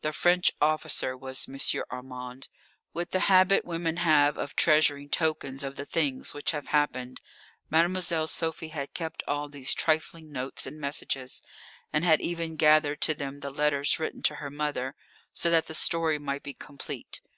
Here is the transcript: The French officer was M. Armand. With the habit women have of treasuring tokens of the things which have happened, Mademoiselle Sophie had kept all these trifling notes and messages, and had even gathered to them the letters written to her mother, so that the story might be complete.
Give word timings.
The 0.00 0.14
French 0.14 0.50
officer 0.58 1.14
was 1.18 1.46
M. 1.46 1.58
Armand. 1.90 2.48
With 2.94 3.10
the 3.10 3.20
habit 3.28 3.62
women 3.66 3.98
have 3.98 4.38
of 4.38 4.56
treasuring 4.56 5.10
tokens 5.10 5.62
of 5.62 5.76
the 5.76 5.84
things 5.84 6.32
which 6.32 6.52
have 6.52 6.68
happened, 6.68 7.20
Mademoiselle 7.68 8.26
Sophie 8.26 8.68
had 8.70 8.94
kept 8.94 9.22
all 9.28 9.50
these 9.50 9.74
trifling 9.74 10.32
notes 10.32 10.66
and 10.66 10.80
messages, 10.80 11.42
and 11.92 12.04
had 12.06 12.22
even 12.22 12.56
gathered 12.56 13.02
to 13.02 13.12
them 13.12 13.40
the 13.40 13.50
letters 13.50 13.98
written 14.00 14.22
to 14.22 14.36
her 14.36 14.48
mother, 14.50 14.94
so 15.34 15.50
that 15.50 15.66
the 15.66 15.74
story 15.74 16.18
might 16.18 16.42
be 16.42 16.54
complete. 16.54 17.20